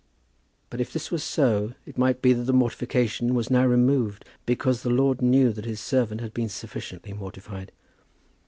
[0.71, 4.81] But if this were so, it might be that the mortification was now removed because
[4.81, 7.71] the Lord knew that his servant had been sufficiently mortified.